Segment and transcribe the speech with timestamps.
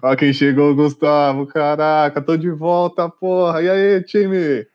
[0.00, 1.46] Ó quem chegou, Gustavo.
[1.46, 3.60] Caraca, tô de volta, porra.
[3.60, 4.66] E aí, time?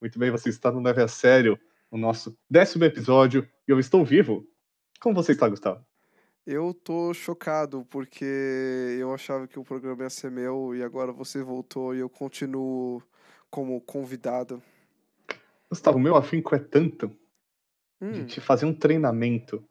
[0.00, 1.58] Muito bem, você está no Leve a Sério,
[1.90, 4.46] o nosso décimo episódio, e eu estou vivo.
[5.00, 5.84] Como você está, Gustavo?
[6.46, 8.24] Eu tô chocado porque
[8.98, 13.02] eu achava que o programa ia ser meu e agora você voltou e eu continuo
[13.50, 14.62] como convidado.
[15.70, 17.10] Gustavo, meu afinco é tanto
[18.00, 19.64] Hum, de te fazer um treinamento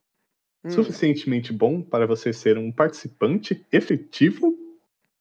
[0.63, 4.57] hum, suficientemente bom para você ser um participante efetivo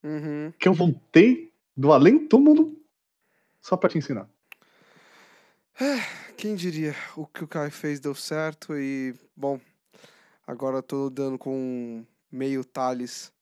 [0.02, 0.52] uhum.
[0.58, 2.76] que eu voltei do além túmulo
[3.60, 4.28] só para te ensinar.
[6.36, 6.94] Quem diria?
[7.16, 9.60] O que o Caio fez deu certo e, bom,
[10.46, 13.32] agora eu tô dando com meio Thales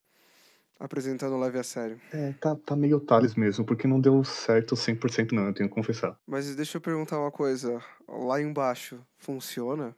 [0.80, 2.00] apresentando o Leve a Sério.
[2.10, 5.74] É, tá, tá meio Thales mesmo, porque não deu certo 100% não, eu tenho que
[5.74, 6.18] confessar.
[6.26, 7.80] Mas deixa eu perguntar uma coisa.
[8.08, 9.94] Lá embaixo, funciona?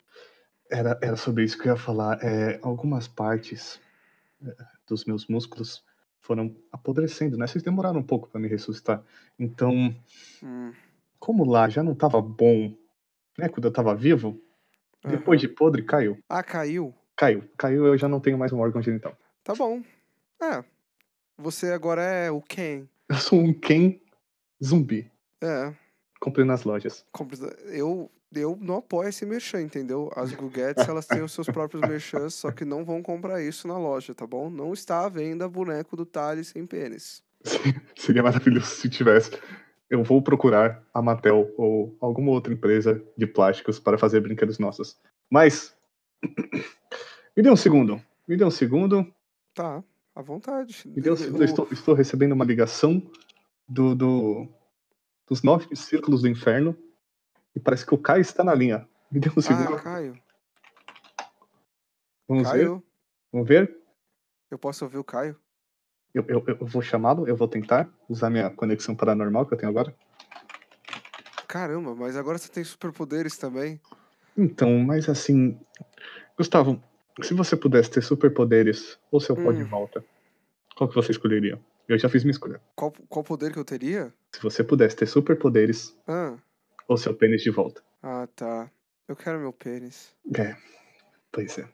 [0.71, 2.19] Era, era sobre isso que eu ia falar.
[2.23, 3.81] É, algumas partes
[4.45, 4.55] é,
[4.87, 5.85] dos meus músculos
[6.21, 7.47] foram apodrecendo, né?
[7.47, 9.03] Vocês demoraram um pouco para me ressuscitar.
[9.39, 9.95] Então,
[10.43, 10.73] Hum,
[11.19, 12.75] como lá já não tava bom,
[13.39, 13.49] né?
[13.49, 14.41] Quando eu tava vivo,
[15.05, 16.19] depois de podre, caiu.
[16.29, 16.95] Ah, caiu?
[17.17, 17.45] Caiu.
[17.57, 19.17] Caiu, eu já não tenho mais um órgão genital.
[19.45, 19.83] Tá bom.
[20.41, 20.65] É.
[21.43, 22.85] Você agora é o Ken.
[23.09, 23.99] Eu sou um Ken
[24.63, 25.11] zumbi.
[25.41, 25.75] É.
[26.21, 27.05] Comprei nas lojas.
[27.65, 30.09] Eu, eu não apoio esse merchan, entendeu?
[30.15, 33.77] As Guguettes, elas têm os seus próprios merchans, só que não vão comprar isso na
[33.77, 34.49] loja, tá bom?
[34.49, 37.25] Não está à venda boneco do Thales sem pênis.
[37.99, 39.33] Seria maravilhoso se tivesse.
[39.91, 44.97] Eu vou procurar a Mattel ou alguma outra empresa de plásticos para fazer brinquedos nossos.
[45.29, 45.77] Mas.
[47.37, 48.01] Me dê um segundo.
[48.29, 49.13] Me dê um segundo.
[49.53, 49.83] Tá,
[50.15, 50.83] à vontade.
[50.87, 53.03] Me dê um Eu- estou, estou recebendo uma ligação
[53.69, 54.49] do, do-
[55.29, 56.77] dos nove círculos do inferno.
[57.55, 58.89] E parece que o Caio está na linha.
[59.11, 59.75] Me dê um segundo.
[59.75, 60.19] Ah, Caio.
[62.29, 62.59] Vamos ver.
[62.67, 62.83] Caio,
[63.31, 63.79] Vamos ver.
[64.51, 65.39] eu posso ouvir o Caio?
[66.15, 67.27] Eu, eu, eu vou chamá-lo.
[67.27, 69.95] Eu vou tentar usar minha conexão paranormal que eu tenho agora.
[71.47, 73.79] Caramba, mas agora você tem superpoderes também.
[74.37, 75.59] Então, mas assim,
[76.39, 76.83] Gustavo,
[77.23, 79.69] se você pudesse ter superpoderes ou seu pó de Hum.
[79.69, 80.05] volta,
[80.77, 81.59] qual que você escolheria?
[81.89, 82.61] Eu já fiz minha escolha.
[82.77, 84.13] Qual, qual poder que eu teria?
[84.35, 86.37] Se você pudesse ter superpoderes Ah,
[86.89, 87.83] ou seu pênis de volta.
[88.03, 88.71] ah tá.
[89.09, 90.15] Eu quero meu pênis.
[90.37, 90.57] É,
[91.31, 91.69] pois é.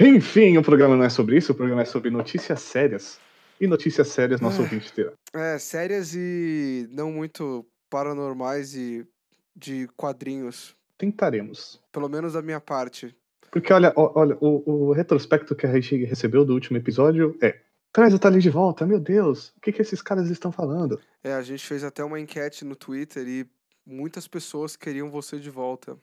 [0.00, 3.18] Enfim, o programa não é sobre isso, o programa é sobre notícias sérias.
[3.60, 4.64] E notícias sérias nosso Ah.
[4.64, 5.12] ouvinte terá.
[5.34, 9.06] É, sérias e não muito paranormais e
[9.54, 10.76] de quadrinhos.
[10.98, 11.80] Tentaremos.
[11.90, 13.16] Pelo menos da minha parte.
[13.56, 17.58] Porque olha, olha, o, o retrospecto que a gente recebeu do último episódio é.
[17.90, 21.00] Traz o Thales de volta, meu Deus, o que, que esses caras estão falando?
[21.24, 23.46] É, a gente fez até uma enquete no Twitter e
[23.86, 25.96] muitas pessoas queriam você de volta.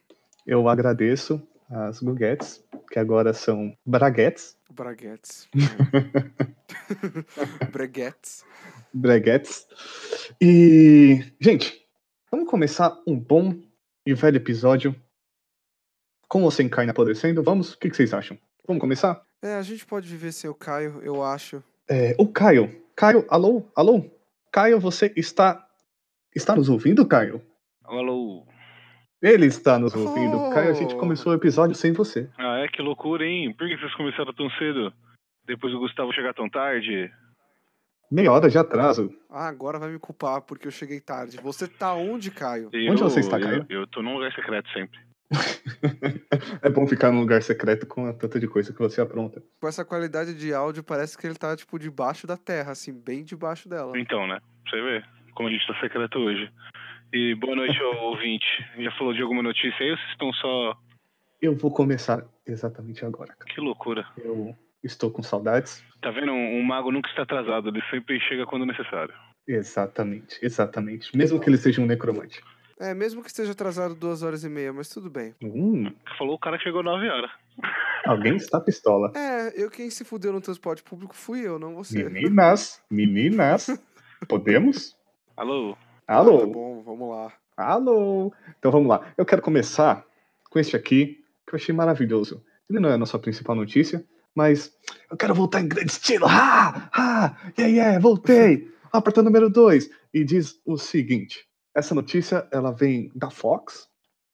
[0.48, 5.48] Eu agradeço as Guguettes, que agora são Braguettes, Braguettes.
[7.72, 8.44] Breguettes.
[8.92, 9.68] Breguettes.
[10.42, 11.86] E, gente,
[12.32, 13.54] vamos começar um bom
[14.08, 14.96] e velho episódio
[16.34, 17.44] com o Senkai apodrecendo.
[17.44, 17.74] Vamos?
[17.74, 18.36] O que, que vocês acham?
[18.68, 19.22] Vamos começar?
[19.40, 21.64] É, a gente pode viver sem o Caio, eu acho.
[21.88, 22.76] É, o Caio.
[22.96, 23.64] Caio, alô?
[23.76, 24.04] Alô?
[24.52, 25.64] Caio, você está.
[26.36, 27.40] Está nos ouvindo, Caio?
[27.84, 28.48] Alô.
[29.22, 30.38] Ele está nos ouvindo.
[30.38, 30.50] Oh.
[30.50, 32.28] Caio, a gente começou o episódio sem você.
[32.36, 32.68] Ah, é?
[32.68, 33.54] Que loucura, hein?
[33.54, 34.92] Por que vocês começaram tão cedo?
[35.46, 37.12] Depois do Gustavo chegar tão tarde?
[38.10, 39.14] Meia hora de atraso.
[39.30, 41.38] Ah, agora vai me culpar porque eu cheguei tarde.
[41.44, 42.72] Você tá onde, Caio?
[42.74, 43.66] Onde você está, eu, Caio?
[43.70, 44.98] Eu tô num lugar secreto sempre.
[46.62, 49.44] é bom ficar num lugar secreto com a tanta de coisa que você apronta.
[49.60, 53.24] Com essa qualidade de áudio, parece que ele tá, tipo, debaixo da terra, assim, bem
[53.24, 53.98] debaixo dela.
[53.98, 54.40] Então, né?
[54.64, 55.06] Pra você ver
[55.36, 56.52] como a gente tá secreto hoje.
[57.12, 58.46] E boa noite ao ouvinte.
[58.78, 60.78] Já falou de alguma notícia aí ou vocês estão só.
[61.42, 63.54] Eu vou começar exatamente agora, cara.
[63.54, 64.06] Que loucura.
[64.18, 65.84] Eu estou com saudades.
[66.02, 66.32] Tá vendo?
[66.32, 69.14] Um, um mago nunca está atrasado, ele sempre chega quando necessário.
[69.48, 71.16] Exatamente, exatamente.
[71.16, 72.42] Mesmo que ele seja um necromante.
[72.80, 75.34] É, mesmo que esteja atrasado duas horas e meia, mas tudo bem.
[75.42, 77.32] Hum, Falou o cara que chegou 9 horas.
[78.06, 79.12] alguém está pistola.
[79.16, 82.04] É, eu quem se fudeu no transporte público fui eu, não você.
[82.04, 83.68] Meninas, meninas,
[84.28, 84.98] podemos?
[85.38, 85.78] Alô?
[86.08, 87.34] Ah, tá Alô, bom, vamos lá.
[87.56, 88.34] alô.
[88.60, 89.14] Então vamos lá.
[89.18, 90.06] Eu quero começar
[90.50, 92.44] com este aqui, que eu achei maravilhoso.
[92.70, 94.04] Ele não é a nossa principal notícia,
[94.36, 94.76] mas
[95.10, 96.26] eu quero voltar em grande estilo.
[96.28, 98.72] Ah, ah, yeah, yeah, voltei.
[98.92, 99.90] Apertando número 2.
[100.14, 103.88] E diz o seguinte: essa notícia ela vem da Fox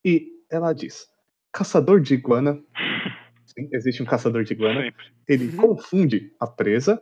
[0.04, 1.08] e ela diz:
[1.52, 2.60] caçador de iguana.
[3.46, 4.82] Sim, existe um caçador de iguana.
[4.82, 5.06] Sempre.
[5.28, 5.58] Ele Uhum.
[5.76, 7.02] confunde a presa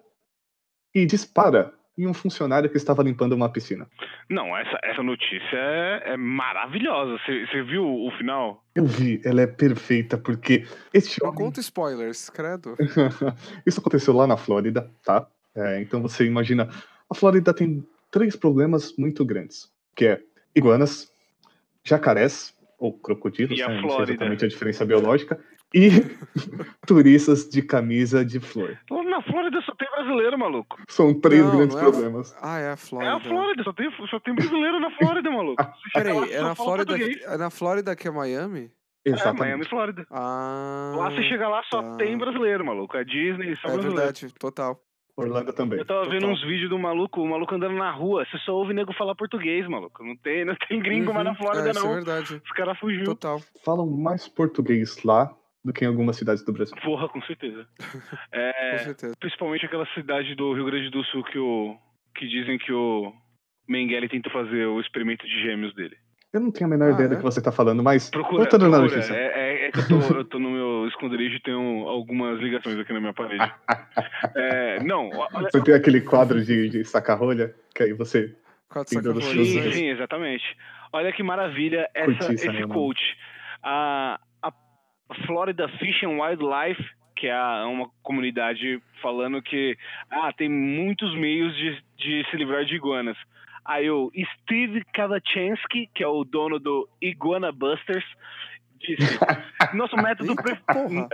[0.95, 3.87] e dispara e um funcionário que estava limpando uma piscina.
[4.29, 7.17] Não, essa, essa notícia é, é maravilhosa.
[7.25, 8.63] Você viu o final?
[8.75, 11.45] Eu vi, ela é perfeita, porque este Não homem...
[11.45, 12.75] conta spoilers, credo.
[13.65, 15.27] Isso aconteceu lá na Flórida, tá?
[15.55, 16.69] É, então você imagina,
[17.09, 20.21] a Flórida tem três problemas muito grandes, que é
[20.55, 21.11] iguanas,
[21.83, 23.81] jacarés, ou crocodilos, E a né?
[23.81, 25.39] não sei exatamente a diferença biológica,
[25.73, 25.89] e
[26.85, 28.77] turistas de camisa de flor.
[28.89, 30.77] Lá Na Flórida só tem brasileiro, maluco.
[30.87, 32.35] São três Não, grandes não é a- problemas.
[32.41, 33.15] Ah, é a É Flórida.
[33.15, 35.63] a Flórida, só tem, só tem brasileiro na Flórida, maluco.
[35.93, 37.23] Peraí, é na, Flórida, português.
[37.25, 38.71] é na Flórida que é Miami?
[39.05, 39.39] É, Exatamente.
[39.39, 40.05] Miami, Flórida.
[40.11, 40.93] Ah.
[40.95, 41.95] Lá você chega lá, só tá.
[41.97, 42.95] tem brasileiro, maluco.
[42.95, 43.95] É Disney, só É brasileiro.
[43.95, 44.79] verdade, total.
[45.17, 45.79] Orlando também.
[45.79, 46.29] Eu tava vendo Total.
[46.29, 49.67] uns vídeos do maluco, o maluco andando na rua, você só ouve nego falar português,
[49.67, 50.03] maluco.
[50.03, 51.93] Não tem, não tem gringo mais na Uhum, Flórida, é, Isso é não.
[51.95, 53.03] verdade, Os caras fugiu.
[53.05, 53.39] total.
[53.65, 55.35] Falam mais português lá
[55.65, 56.77] do que em algumas cidades do Brasil.
[56.83, 57.67] Porra, com certeza.
[58.29, 59.15] Com É, certeza.
[59.19, 61.75] principalmente aquela cidade do Rio Grande do Sul que o.
[62.15, 63.11] que dizem que o
[63.67, 65.97] Mengele tenta fazer o experimento de gêmeos dele.
[66.33, 67.09] Eu não tenho a menor Ah, ideia é?
[67.09, 68.95] do que você tá falando, mas Procura, voltando na procura.
[68.95, 69.13] notícia.
[69.13, 72.77] É, é- é que eu tô, eu tô no meu esconderijo e tenho algumas ligações
[72.79, 73.51] aqui na minha parede.
[74.35, 78.35] É, não, olha, Você tem aquele quadro de, de sacar rolha, que aí você.
[79.21, 79.71] Sim, né?
[79.71, 80.43] sim, exatamente.
[80.93, 82.67] Olha que maravilha essa, né, esse mano?
[82.69, 83.01] coach.
[83.63, 84.51] A, a
[85.25, 86.83] Florida Fish and Wildlife,
[87.15, 89.77] que é a- uma comunidade falando que
[90.09, 93.17] ah, tem muitos meios de, de se livrar de iguanas.
[93.67, 94.09] Aí o
[94.43, 98.05] Steve Kavachansky, que é o dono do Iguana Busters,
[98.79, 98.97] disse:
[99.75, 100.57] nosso método, pre-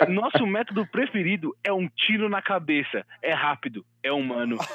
[0.09, 3.03] nosso método preferido é um tiro na cabeça.
[3.21, 4.57] É rápido, é humano.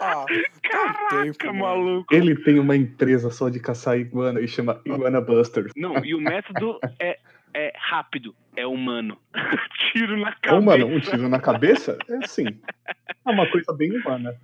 [0.00, 0.24] Ah,
[0.62, 2.14] Caraca, tempo, maluco.
[2.14, 5.72] Ele tem uma empresa só de caçar iguana e chama Iguana Busters.
[5.76, 7.18] Não, e o método é,
[7.58, 9.18] é rápido, é humano.
[9.92, 10.54] Tiro na cabeça.
[10.54, 11.98] Ou, mano, um tiro na cabeça?
[12.08, 12.46] É assim.
[13.26, 14.34] É uma coisa bem humana.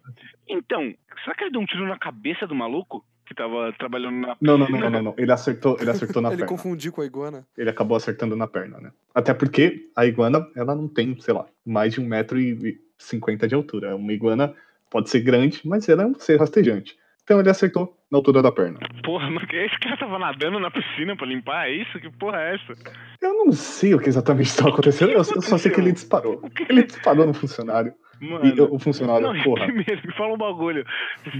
[0.49, 3.05] Então, será que ele deu um tiro na cabeça do maluco?
[3.27, 4.37] Que tava trabalhando na.
[4.41, 5.15] Não, não, não, não, não, não.
[5.17, 6.49] Ele acertou, ele acertou na Ele perna.
[6.49, 7.47] confundiu com a iguana.
[7.57, 8.93] Ele acabou acertando na perna, né?
[9.15, 13.97] Até porque a iguana, ela não tem, sei lá, mais de 1,50m de altura.
[13.97, 14.55] Uma iguana
[14.91, 16.97] pode ser grande, mas ela é um ser rastejante.
[17.25, 18.79] Então ele acertou na altura da perna.
[19.03, 21.69] Porra, mas que esse cara tava nadando na piscina pra limpar?
[21.69, 21.99] É isso?
[21.99, 22.75] Que porra é essa?
[23.21, 26.43] Eu não sei o que exatamente estava acontecendo, eu eu só sei que ele disparou.
[26.69, 27.95] Ele disparou no funcionário.
[28.21, 28.47] Mano.
[28.47, 30.85] E o funcionário, não, porra, primeiro, me fala um bagulho.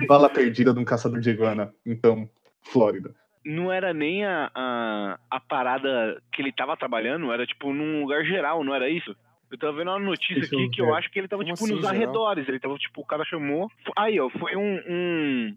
[0.09, 1.73] bala perdida de um caçador de iguana.
[1.87, 2.29] Então,
[2.63, 3.15] Flórida.
[3.45, 8.25] Não era nem a, a, a parada que ele tava trabalhando, era tipo num lugar
[8.25, 9.15] geral, não era isso?
[9.53, 10.93] Eu tava vendo uma notícia Deixa eu aqui que eu ver.
[10.95, 11.95] acho que ele tava, Como tipo, assim, nos geral?
[11.95, 12.49] arredores.
[12.49, 13.71] Ele tava, tipo, o cara chamou.
[13.97, 15.57] Aí, ó, foi um, um.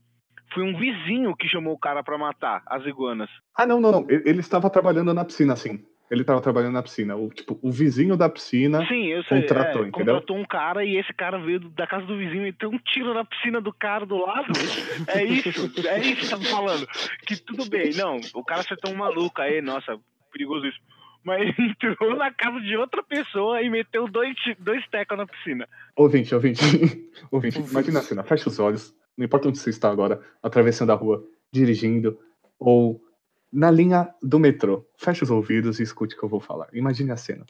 [0.53, 3.29] Foi um vizinho que chamou o cara pra matar as iguanas.
[3.55, 4.07] Ah, não, não, não.
[4.09, 5.83] Ele estava trabalhando na piscina, sim.
[6.09, 7.17] Ele estava trabalhando na piscina.
[7.17, 8.85] O, tipo, o vizinho da piscina.
[8.87, 9.41] Sim, eu sei.
[9.41, 9.91] Contratou, é, entendeu?
[10.15, 13.13] Contratou um cara e esse cara veio da casa do vizinho e meteu um tiro
[13.13, 14.47] na piscina do cara do lado.
[15.07, 15.49] É isso,
[15.87, 16.87] é isso que tava falando.
[17.25, 19.97] Que tudo bem, não, o cara acertou um maluco aí, nossa,
[20.31, 20.79] perigoso isso.
[21.23, 25.67] Mas entrou na casa de outra pessoa e meteu dois, dois tecos na piscina.
[25.95, 26.33] Ouvinte.
[26.33, 26.61] ouvinte,
[27.29, 27.59] Ouvinte.
[27.59, 28.23] imagina a cena.
[28.23, 28.95] Fecha os olhos.
[29.17, 32.19] Não importa onde você está agora, atravessando a rua, dirigindo,
[32.59, 33.01] ou
[33.51, 34.85] na linha do metrô.
[34.97, 36.69] Feche os ouvidos e escute o que eu vou falar.
[36.73, 37.45] Imagine a cena.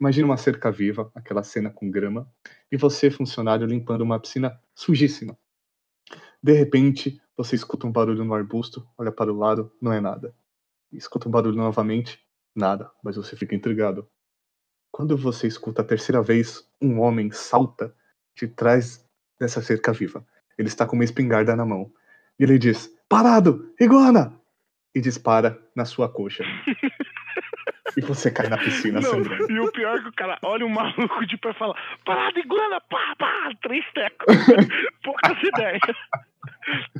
[0.00, 2.28] Imagine uma cerca viva, aquela cena com grama,
[2.70, 5.38] e você, funcionário, limpando uma piscina sujíssima.
[6.42, 10.34] De repente, você escuta um barulho no arbusto, olha para o lado, não é nada.
[10.92, 12.18] Escuta um barulho novamente,
[12.54, 14.08] nada, mas você fica intrigado.
[14.90, 17.94] Quando você escuta a terceira vez, um homem salta
[18.36, 20.26] de trás dessa cerca viva.
[20.58, 21.90] Ele está com uma espingarda na mão.
[22.38, 23.72] E ele diz: Parado!
[23.80, 24.38] Iguana!
[24.94, 26.44] E dispara na sua coxa.
[27.96, 29.50] e você cai na piscina Não, sangrando.
[29.50, 32.38] e o pior é que o cara olha o maluco de pé e fala: Parada,
[32.38, 34.36] iguana, pá, pá, três tecos.
[35.02, 35.80] Poucas ideias.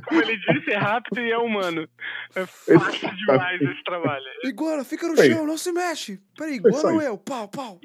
[0.07, 1.87] Como ele disse, é rápido e é humano.
[2.35, 4.25] É fácil demais esse trabalho.
[4.43, 6.19] Iguana, fica no chão, não se mexe.
[6.37, 7.17] Peraí, iguana ou eu?
[7.17, 7.79] Pau, pau.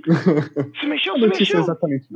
[0.81, 1.61] Se mexeu, se notícia é mexeu.
[1.61, 2.09] exatamente.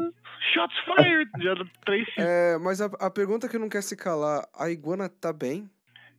[0.53, 1.31] Shots fired.
[1.43, 5.09] Já dá três É, mas a, a pergunta que não quer se calar, a iguana
[5.09, 5.71] tá bem?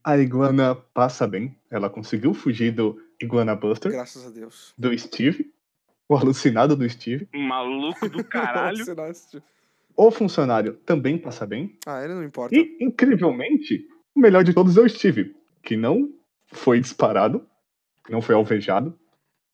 [0.03, 1.55] A iguana passa bem.
[1.71, 4.73] Ela conseguiu fugir do Iguana Buster, Graças a Deus.
[4.77, 5.51] do Steve,
[6.09, 7.27] o alucinado do Steve.
[7.33, 8.83] maluco do caralho.
[9.95, 11.77] O funcionário também passa bem.
[11.85, 12.55] ah, ele não importa.
[12.55, 13.85] E, incrivelmente,
[14.15, 16.09] o melhor de todos é o Steve, que não
[16.47, 17.45] foi disparado,
[18.09, 18.97] não foi alvejado,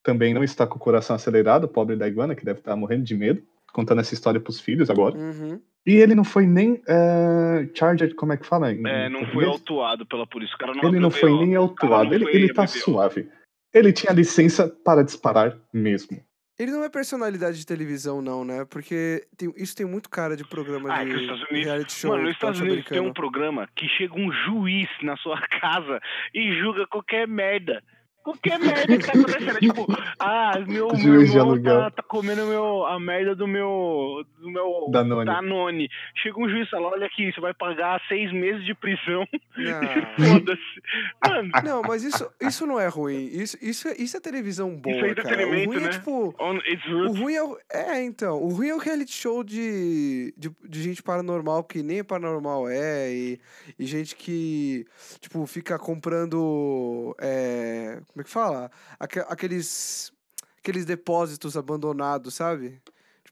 [0.03, 3.15] também não está com o coração acelerado, pobre da iguana, que deve estar morrendo de
[3.15, 3.43] medo,
[3.74, 5.15] contando essa história pros filhos agora.
[5.15, 5.62] Uhum.
[5.86, 8.72] E ele não foi nem eh, charged, como é que fala?
[8.72, 10.55] em É, não foi autuado pela polícia.
[10.55, 13.29] O cara não Ele não foi nem autuado, ele, foi ele tá suave.
[13.74, 16.17] Ele tinha licença para disparar mesmo.
[16.60, 18.66] Ele não é personalidade de televisão, não, né?
[18.70, 22.12] Porque tem- isso tem muito cara de programa Ah, é de Estados Unidos- reality show
[22.12, 26.01] Mano, nos Estados Unidos tem um programa que chega um juiz na sua casa
[26.34, 27.82] e julga qualquer merda.
[28.29, 29.57] Qualquer merda que tá acontecendo.
[29.57, 29.86] É tipo,
[30.19, 34.24] ah, meu, meu irmão tá, tá comendo meu, a merda do meu.
[34.39, 35.25] do meu Danone.
[35.25, 35.89] Danone.
[36.21, 39.27] Chega um juiz e fala: olha aqui, você vai pagar seis meses de prisão.
[39.57, 40.29] Não.
[40.29, 40.81] Foda-se.
[41.27, 43.25] Mano, Não, mas isso, isso não é ruim.
[43.31, 45.29] Isso, isso, é, isso é televisão boa, Isso é cara.
[45.29, 45.89] O entretenimento, ruim é, né?
[45.89, 46.36] tipo...
[46.39, 48.41] on its O ruim é, o- é, então.
[48.41, 53.12] O ruim é o reality show de, de, de gente paranormal que nem paranormal é.
[53.12, 53.39] E,
[53.77, 54.86] e gente que,
[55.19, 57.15] tipo, fica comprando.
[57.19, 58.71] é, como é que fala?
[58.99, 60.11] Aque- aqueles.
[60.57, 62.81] Aqueles depósitos abandonados, sabe?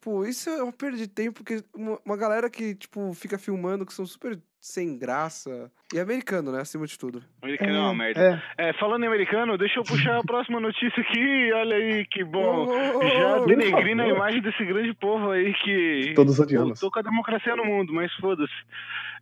[0.08, 3.86] Tipo, isso é uma perda de tempo, porque uma, uma galera que, tipo, fica filmando
[3.86, 5.70] que são super sem graça.
[5.94, 6.62] E é americano, né?
[6.62, 7.22] Acima de tudo.
[7.42, 8.42] Americano é uma merda.
[8.58, 11.52] É, É, falando em americano, deixa eu puxar a próxima notícia aqui.
[11.52, 12.68] Olha aí, que bom.
[12.70, 16.14] Oh, Já oh, oh, denegrindo a imagem desse grande povo aí que.
[16.16, 16.80] todos odiamos.
[16.80, 18.54] Tô com a democracia no mundo, mas foda-se.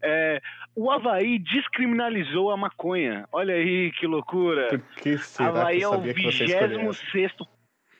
[0.03, 0.39] É,
[0.75, 3.27] o Havaí descriminalizou a maconha.
[3.31, 4.67] Olha aí que loucura.
[4.69, 7.54] Por que será Havaí que é eu o sabia que você escolheu 26 essa?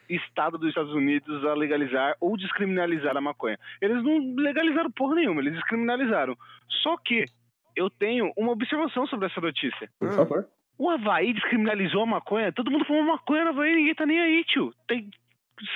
[0.09, 3.57] Estado dos Estados Unidos a legalizar ou descriminalizar a maconha.
[3.81, 6.35] Eles não legalizaram porra nenhuma, eles descriminalizaram.
[6.83, 7.25] Só que
[7.75, 9.89] eu tenho uma observação sobre essa notícia.
[9.99, 10.13] Por Ah.
[10.13, 10.47] favor.
[10.77, 14.43] O Havaí descriminalizou a maconha, todo mundo fuma maconha no Havaí, ninguém tá nem aí,
[14.43, 14.73] tio.
[14.87, 15.09] Tem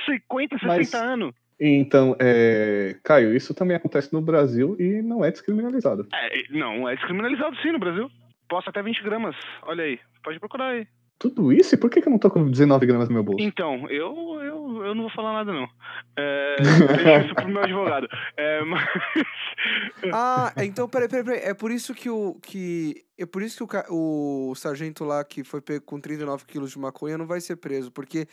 [0.06, 1.34] 50, 60 Mas- anos.
[1.62, 6.06] Então, é, Caio, isso também acontece no Brasil e não é descriminalizado.
[6.12, 8.10] É, não, é descriminalizado sim no Brasil.
[8.48, 9.36] Posso até 20 gramas.
[9.62, 10.86] Olha aí, pode procurar aí.
[11.20, 11.74] Tudo isso?
[11.74, 13.44] E por que, que eu não tô com 19 gramas no meu bolso?
[13.44, 15.68] Então, eu, eu, eu não vou falar nada, não.
[16.16, 16.56] É,
[16.96, 18.08] deixa isso pro meu advogado.
[18.38, 18.88] É, mas.
[20.14, 21.40] Ah, então, peraí, peraí, peraí.
[21.40, 22.36] É por isso que o.
[22.40, 26.70] Que, é por isso que o, o sargento lá que foi pego com 39 quilos
[26.70, 28.26] de maconha não vai ser preso, porque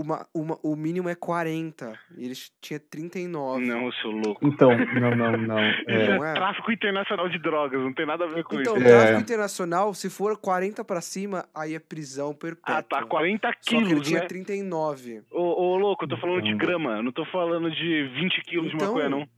[0.00, 1.92] uma, uma, o mínimo é 40.
[2.16, 3.64] E ele tinha 39.
[3.66, 4.46] Não, seu louco.
[4.46, 5.58] Então, não, não, não.
[5.86, 6.34] É, é, Não é?
[6.34, 8.86] tráfico internacional de drogas, não tem nada a ver com Então, isso.
[8.86, 8.88] É.
[8.90, 12.78] tráfico internacional, se for 40 pra cima, aí é prisão perpétua.
[12.78, 14.26] Ah, tá, 40 Só que ele quilos, tinha né?
[14.26, 15.22] 39.
[15.30, 18.40] Ô, ô, louco, eu tô falando de Então- grama, eu não tô falando de 20
[18.42, 19.28] quilos de Então, maconha, não.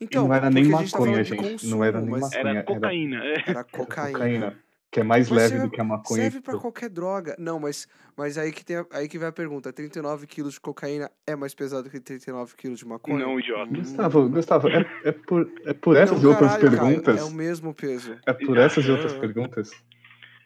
[0.00, 1.38] Então, não era nem tá maconha, de gente.
[1.50, 2.30] consumo, não era nem maconha.
[2.40, 3.24] Era Era cocaína.
[3.24, 3.34] é.
[3.46, 4.12] Era cocaína.
[4.18, 4.58] cocaína.
[4.92, 6.22] Que é mais Mas leve serve- do que a maconha.
[6.22, 7.36] Serve pra qualquer droga.
[7.38, 10.60] Não, mas, mas aí, que tem a- aí que vai a pergunta: 39 quilos de
[10.60, 13.18] cocaína é mais pesado que 39 quilos de maconha?
[13.24, 13.72] Não, idiota.
[13.72, 17.20] Gustavo, Gustavo, é, é por, é por essas Não, e outras caralho, perguntas.
[17.20, 18.18] é o mesmo peso.
[18.26, 19.70] É por essas e outras perguntas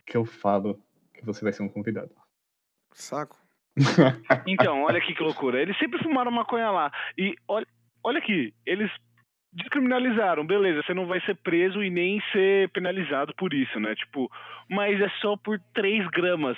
[0.06, 0.78] que eu falo
[1.14, 2.10] que você vai ser um convidado.
[2.92, 3.38] Saco?
[4.46, 5.60] Então, olha aqui que loucura.
[5.60, 6.92] Eles sempre fumaram maconha lá.
[7.16, 7.66] E olha,
[8.04, 8.90] olha aqui, eles
[9.54, 13.94] descriminalizaram, beleza, você não vai ser preso e nem ser penalizado por isso, né?
[13.94, 14.30] Tipo,
[14.68, 16.56] mas é só por 3 gramas.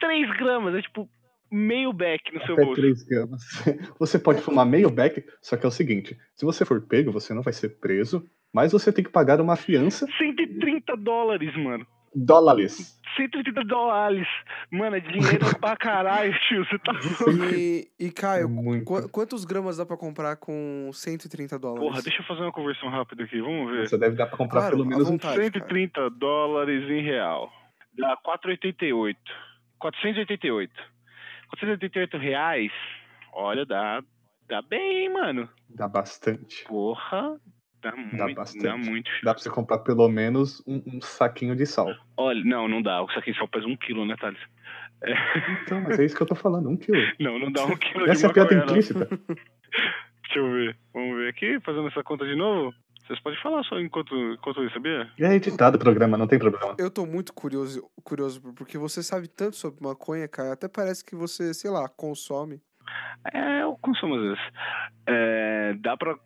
[0.00, 1.08] 3 gramas, é tipo
[1.50, 2.80] meio beck no seu Até bolso.
[2.80, 3.42] 3 gramas.
[4.00, 7.34] Você pode fumar meio beck, só que é o seguinte: se você for pego, você
[7.34, 11.86] não vai ser preso, mas você tem que pagar uma fiança 130 dólares, mano.
[12.14, 12.98] Dólares.
[13.16, 14.26] 130 dólares.
[14.70, 16.64] Mano, é dinheiro pra caralho, tio.
[16.64, 17.54] Você tá louco.
[17.54, 18.84] E, e É Caio, muito.
[18.86, 21.86] qu- quantos gramas dá pra comprar com 130 dólares?
[21.88, 23.86] Porra, deixa eu fazer uma conversão rápida aqui, vamos ver.
[23.88, 25.12] Você deve dar pra comprar Claro, pelo menos um.
[25.12, 25.34] vontade.
[25.34, 25.44] cara.
[25.44, 27.50] 130 dólares em real.
[27.98, 29.18] Dá 488.
[29.78, 30.72] 488.
[31.50, 32.72] 488 reais.
[33.34, 34.02] Olha, dá,
[34.48, 35.48] dá bem, hein, mano.
[35.68, 36.64] Dá bastante.
[36.64, 37.38] Porra.
[37.82, 38.34] Dá muito.
[38.36, 38.62] bastante.
[38.62, 39.10] Dá muito.
[39.24, 41.92] Dá pra você comprar pelo menos um, um saquinho de sal.
[42.16, 43.04] Olha, não, não dá.
[43.08, 44.40] Isso aqui só pesa um quilo, né, Thales?
[45.02, 45.12] É,
[45.62, 46.96] Então, mas é isso que eu tô falando, um quilo.
[47.18, 49.08] não, não dá um quilo Essa é a de piada implícita.
[50.22, 50.76] Deixa eu ver.
[50.94, 52.72] Vamos ver aqui, fazendo essa conta de novo.
[53.06, 55.10] Vocês podem falar só enquanto, enquanto isso, sabia?
[55.18, 56.76] É editado o programa, não tem problema.
[56.78, 60.52] Eu tô muito curioso, curioso, porque você sabe tanto sobre maconha, Caio.
[60.52, 62.62] Até parece que você, sei lá, consome.
[63.34, 64.40] É, eu consumo às vezes.
[65.06, 66.16] É, dá pra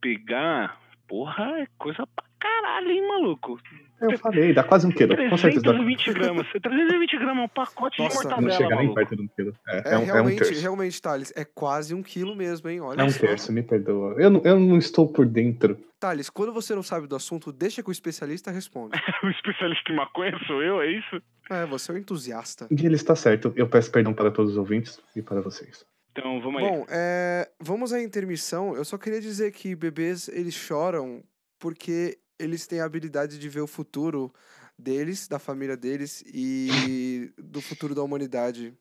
[0.00, 0.78] pegar.
[1.08, 3.58] Porra, é coisa pra caralho, hein, maluco?
[4.00, 5.16] Eu falei, dá quase um quilo.
[5.16, 5.70] Com certeza dá.
[5.72, 6.46] 320 gramas.
[6.50, 8.94] 320 gramas é um pacote Nossa, de Não mortadela, chega nem maluco.
[8.94, 9.54] perto de um quilo.
[9.68, 10.60] É, É, é um, é um realmente, terço.
[10.60, 12.80] realmente, Thales, é quase um quilo mesmo, hein?
[12.80, 13.20] Olha É um só.
[13.20, 14.14] terço, me perdoa.
[14.18, 15.78] Eu não, eu não estou por dentro.
[15.98, 18.92] Thales, quando você não sabe do assunto, deixa que o especialista responde.
[19.24, 21.22] O especialista em maconha sou eu, é isso?
[21.50, 22.66] é, você é um entusiasta.
[22.70, 23.52] E ele está certo.
[23.56, 25.84] Eu peço perdão para todos os ouvintes e para vocês.
[26.16, 26.68] Então, vamos aí.
[26.68, 28.76] Bom, é, vamos à intermissão.
[28.76, 31.24] Eu só queria dizer que bebês, eles choram
[31.58, 34.32] porque eles têm a habilidade de ver o futuro
[34.78, 38.72] deles, da família deles e do futuro da humanidade.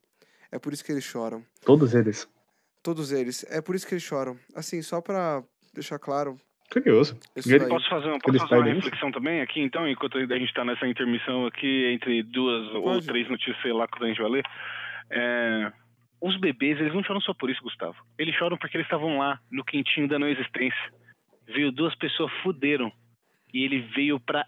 [0.52, 1.44] É por isso que eles choram.
[1.66, 2.30] Todos eles.
[2.84, 3.44] Todos eles.
[3.50, 4.38] É por isso que eles choram.
[4.56, 6.38] Assim, só pra deixar claro.
[6.72, 7.18] Curioso.
[7.36, 7.68] E daí.
[7.68, 10.88] Posso fazer, uma, posso fazer uma reflexão também aqui, então, enquanto a gente tá nessa
[10.88, 13.08] intermissão aqui entre duas ou Pode.
[13.08, 14.44] três notícias, sei lá, quando a gente vai ler?
[15.10, 15.72] É,
[16.26, 17.98] os bebês, eles não choram só por isso, Gustavo.
[18.18, 20.94] Eles choram porque eles estavam lá, no quentinho da não existência.
[21.46, 22.90] Veio duas pessoas, fuderam.
[23.54, 24.46] E ele veio pra,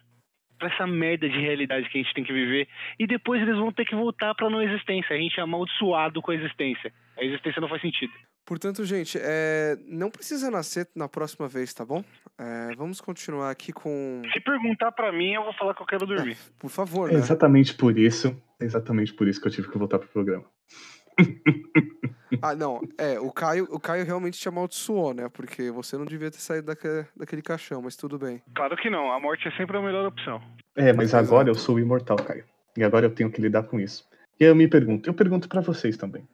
[0.58, 2.68] pra essa merda de realidade que a gente tem que viver.
[2.98, 5.14] E depois eles vão ter que voltar pra não existência.
[5.16, 6.94] A gente é amaldiçoado com a existência.
[7.18, 8.14] A existência não faz sentido.
[8.46, 12.04] Portanto, gente, é, não precisa nascer na próxima vez, tá bom?
[12.40, 14.22] É, vamos continuar aqui com.
[14.32, 16.38] Se perguntar pra mim, eu vou falar que eu quero dormir.
[16.60, 17.20] Por favor, É né?
[17.20, 18.40] exatamente por isso.
[18.62, 20.46] É exatamente por isso que eu tive que voltar pro programa.
[22.42, 22.82] Ah, não.
[22.98, 25.30] É, o Caio, o Caio realmente te amaldiçoou, né?
[25.30, 28.42] Porque você não devia ter saído daque- daquele caixão, mas tudo bem.
[28.56, 30.42] Claro que não, a morte é sempre a melhor opção.
[30.76, 31.26] É, mas Exato.
[31.26, 32.44] agora eu sou imortal, Caio.
[32.78, 34.06] E agora eu tenho que lidar com isso.
[34.40, 36.28] E aí eu me pergunto, eu pergunto pra vocês também.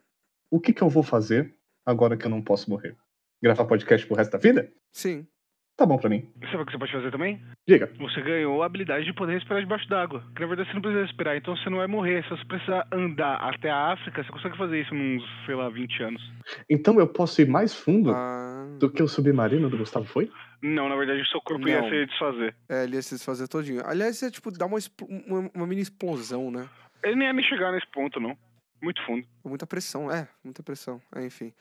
[0.50, 1.54] O que que eu vou fazer
[1.86, 2.96] agora que eu não posso morrer?
[3.42, 4.72] Gravar podcast pro resto da vida?
[4.92, 5.26] Sim.
[5.76, 6.30] Tá bom pra mim.
[6.50, 7.40] Sabe o que você pode fazer também?
[7.66, 7.90] Diga.
[7.98, 10.22] Você ganhou a habilidade de poder respirar debaixo d'água.
[10.36, 12.22] Que na verdade você não precisa respirar, então você não vai morrer.
[12.24, 15.68] Se você precisar andar até a África, você consegue fazer isso em uns, sei lá,
[15.70, 16.22] 20 anos.
[16.68, 20.30] Então eu posso ir mais fundo Ah, do que o submarino do Gustavo foi?
[20.62, 21.88] Não, na verdade o seu corpo ia Não.
[21.88, 22.54] se desfazer.
[22.68, 23.82] é, ele ia se desfazer todinho.
[23.84, 24.78] Aliás, é tipo dar uma,
[25.26, 26.68] uma, uma mini explosão, né?
[27.02, 28.36] Ele nem ia me chegar nesse ponto, não.
[28.80, 29.26] Muito fundo.
[29.44, 31.00] Muita pressão, é, muita pressão.
[31.16, 31.52] É, enfim.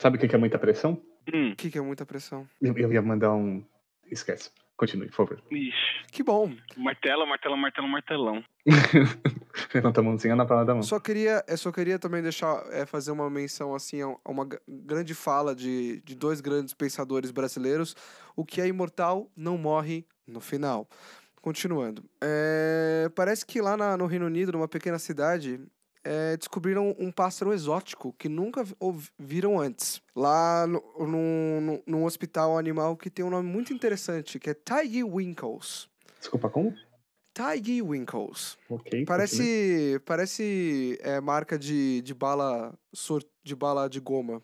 [0.00, 1.00] Sabe o que que é muita pressão?
[1.32, 2.48] Hum, O que, que é muita pressão?
[2.60, 3.64] Eu, eu ia mandar um.
[4.10, 4.50] Esquece.
[4.76, 5.42] Continue, por favor.
[5.50, 5.76] ixi.
[6.10, 6.52] Que bom.
[6.76, 8.42] Martelo, martelo, martelo, martelão.
[9.74, 10.82] Levanta a mãozinha na palma da mão.
[10.82, 15.14] Só queria, eu só queria também deixar, é, fazer uma menção assim a uma grande
[15.14, 17.94] fala de, de dois grandes pensadores brasileiros.
[18.34, 20.88] O que é imortal não morre no final.
[21.40, 22.04] Continuando.
[22.20, 25.60] É, parece que lá na- no Reino Unido, numa pequena cidade,
[26.04, 28.64] é, descobriram um pássaro exótico que nunca
[29.18, 30.00] viram antes.
[30.14, 34.54] Lá no, no, no- num hospital animal que tem um nome muito interessante, que é
[34.54, 35.88] Tiger Winkles.
[36.18, 36.74] Desculpa, como?
[37.34, 38.58] Tiger Winkles.
[38.68, 39.04] Ok.
[39.06, 42.74] Parece, parece é, marca de, de bala
[43.42, 44.42] de bala de goma.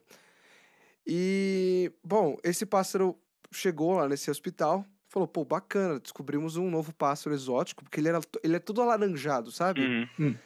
[1.07, 3.19] E, bom, esse pássaro
[3.51, 8.21] chegou lá nesse hospital, falou, pô, bacana, descobrimos um novo pássaro exótico, porque ele, era,
[8.43, 9.81] ele é todo alaranjado, sabe?
[10.19, 10.37] Uhum.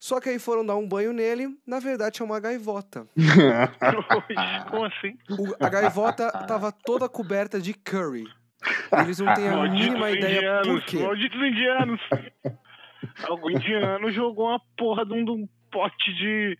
[0.00, 3.06] Só que aí foram dar um banho nele, na verdade é uma gaivota.
[4.70, 5.16] Como assim?
[5.28, 8.24] O- a gaivota tava toda coberta de curry.
[9.02, 10.98] Eles não têm a Malditos mínima ideia por indianos, quê.
[10.98, 12.00] malditos indianos.
[13.28, 16.58] Algum indiano jogou uma porra de um, de um pote de,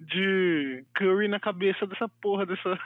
[0.00, 2.78] de curry na cabeça dessa porra, dessa...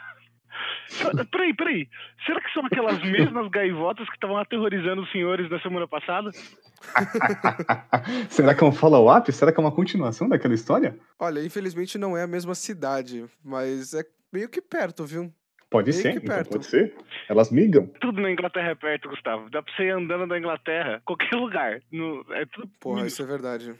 [1.31, 1.89] Peraí, peraí.
[2.25, 6.31] Será que são aquelas mesmas gaivotas que estavam aterrorizando os senhores da semana passada?
[8.29, 9.31] Será que é um follow-up?
[9.31, 10.97] Será que é uma continuação daquela história?
[11.19, 15.33] Olha, infelizmente não é a mesma cidade, mas é meio que perto, viu?
[15.69, 16.95] Pode Meio ser, que então pode ser.
[17.27, 17.87] Elas migram.
[17.99, 19.49] Tudo na Inglaterra é perto, Gustavo.
[19.49, 21.81] Dá pra você ir andando da Inglaterra, qualquer lugar.
[21.91, 23.75] No, é tudo Porra, isso é verdade.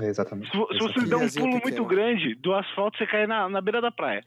[0.00, 0.50] É, exatamente.
[0.50, 3.80] Se, se você der um pulo muito grande, do asfalto você cai na, na beira
[3.80, 4.22] da praia.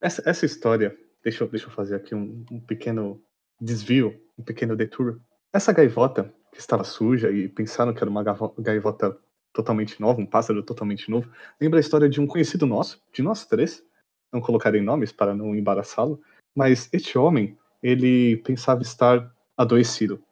[0.00, 3.22] Essa, essa história, deixa eu, deixa eu fazer aqui um, um pequeno
[3.60, 5.20] desvio, um pequeno detour.
[5.52, 8.24] Essa gaivota que estava suja e pensaram que era uma
[8.58, 9.16] gaivota
[9.52, 13.44] totalmente nova, um pássaro totalmente novo, lembra a história de um conhecido nosso, de nós
[13.44, 13.84] três.
[14.32, 16.20] Não colocarei nomes para não embaraçá-lo,
[16.54, 20.22] mas este homem, ele pensava estar adoecido.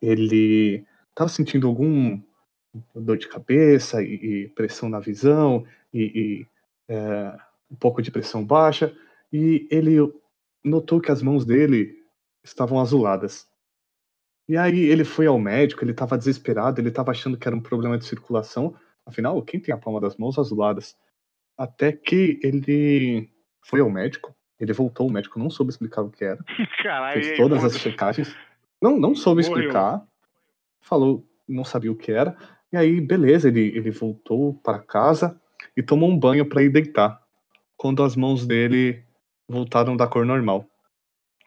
[0.00, 2.20] Ele estava sentindo algum
[2.94, 6.46] dor de cabeça e, e pressão na visão e, e,
[6.88, 7.38] é,
[7.72, 8.94] um pouco de pressão baixa
[9.32, 9.96] e ele
[10.62, 11.96] notou que as mãos dele
[12.44, 13.48] estavam azuladas.
[14.48, 17.60] E aí ele foi ao médico, ele estava desesperado, ele estava achando que era um
[17.60, 18.74] problema de circulação.
[19.06, 20.96] Afinal, quem tem a palma das mãos azuladas?
[21.56, 23.30] Até que ele
[23.62, 26.38] foi ao médico, ele voltou, o médico não soube explicar o que era,
[26.82, 28.36] Caralho, fez todas as checagens,
[28.80, 29.58] não, não soube Morreu.
[29.58, 30.04] explicar,
[30.80, 32.36] falou, não sabia o que era,
[32.72, 35.40] e aí, beleza, ele, ele voltou para casa
[35.76, 37.21] e tomou um banho para ir deitar.
[37.82, 39.02] Quando as mãos dele
[39.48, 40.64] voltaram da cor normal,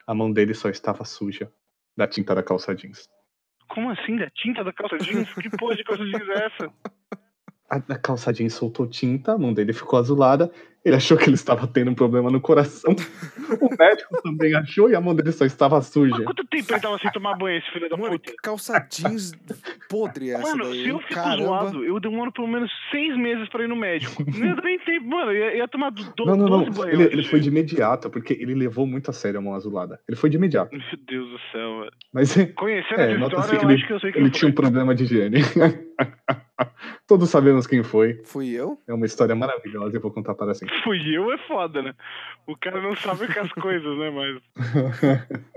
[0.06, 1.50] a mão dele só estava suja
[1.96, 3.08] da tinta da calça jeans.
[3.66, 4.18] Como assim?
[4.18, 5.32] Da tinta da calça jeans?
[5.32, 6.72] que porra de calça jeans é essa?
[7.70, 10.52] A, a calça jeans soltou tinta, a mão dele ficou azulada,
[10.86, 12.94] ele achou que ele estava tendo um problema no coração.
[13.60, 16.16] O médico também achou e a mão dele só estava suja.
[16.16, 18.32] Mas quanto tempo ele tava sem tomar banho, esse filho da Mano, puta?
[18.42, 19.32] calça jeans
[19.88, 20.82] podre essa Mano, daí.
[20.82, 21.44] se eu fico Caramba.
[21.44, 24.24] zoado, eu demoro pelo menos seis meses pra ir no médico.
[24.26, 25.30] Não ia nem tempo, mano.
[25.30, 26.64] Eu ia, ia tomar do, Não, não, não.
[26.64, 29.54] 12 banhos Ele, ele foi de imediato, porque ele levou muito a sério a mão
[29.54, 30.00] azulada.
[30.08, 30.72] Ele foi de imediato.
[30.72, 31.92] Meu Deus do céu, velho.
[32.12, 34.54] Mas Conhecendo É, essa história, eu ele- acho que eu sei que ele tinha um
[34.54, 35.38] problema de higiene.
[37.06, 38.20] Todos sabemos quem foi.
[38.24, 38.78] Fui eu?
[38.88, 40.74] É uma história maravilhosa e eu vou contar para sempre.
[40.84, 41.94] Fui eu é foda, né?
[42.46, 44.10] O cara não sabe com as coisas, né?
[44.10, 44.42] Mas.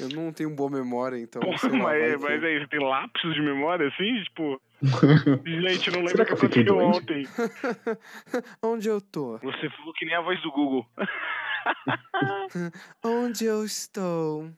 [0.00, 1.42] Eu não tenho boa memória, então.
[1.42, 4.22] Pô, sei lá, vai mas, que- mas aí você tem lapsos de memória, assim?
[4.24, 4.60] Tipo,
[5.44, 6.98] gente, não lembro o que aconteceu doente?
[6.98, 7.26] ontem.
[8.62, 9.38] Onde eu tô?
[9.38, 10.86] Você falou que nem a voz do Google.
[13.04, 14.50] Onde eu estou?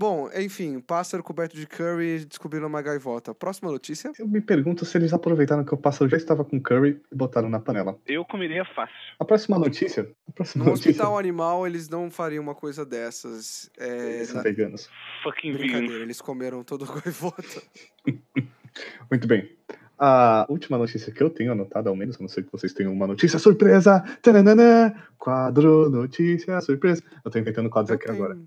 [0.00, 3.34] Bom, enfim, pássaro coberto de curry descobrindo uma gaivota.
[3.34, 4.10] Próxima notícia.
[4.18, 7.50] Eu me pergunto se eles aproveitaram que o pássaro já estava com curry e botaram
[7.50, 7.98] na panela.
[8.06, 8.94] Eu comeria fácil.
[9.18, 10.10] A próxima notícia.
[10.26, 10.90] A próxima No notícia.
[10.92, 13.70] hospital animal, eles não fariam uma coisa dessas.
[13.78, 14.88] É, Eles são veganos.
[15.22, 16.02] Fucking Brincadeira, vegan.
[16.04, 17.60] eles comeram todo o gaivota.
[19.10, 19.54] Muito bem.
[19.98, 22.90] A última notícia que eu tenho anotada, ao menos, a não ser que vocês tenham
[22.90, 24.00] uma notícia surpresa.
[24.22, 27.02] Taranana, quadro notícia surpresa.
[27.22, 28.38] Eu tô inventando quadros Eu aqui agora.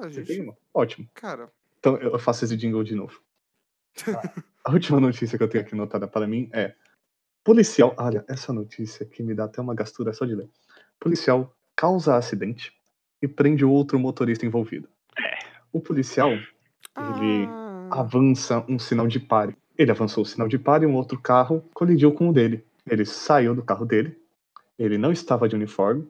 [0.00, 0.08] Tenho.
[0.08, 0.56] Ah, Você gente, tem uma?
[0.74, 1.08] Ótimo.
[1.14, 1.50] cara.
[1.78, 3.20] Então eu faço esse jingle de novo.
[4.64, 6.74] A última notícia que eu tenho aqui anotada para mim é:
[7.42, 7.94] policial.
[7.98, 10.48] Olha, essa notícia aqui me dá até uma gastura só de ler.
[10.98, 12.72] Policial causa acidente
[13.22, 14.88] e prende o outro motorista envolvido.
[15.72, 19.56] O policial Ele Ah, avança um sinal de pare.
[19.78, 22.64] Ele avançou o sinal de pare e um outro carro colidiu com o dele.
[22.86, 24.20] Ele saiu do carro dele.
[24.78, 26.06] Ele não estava de uniforme.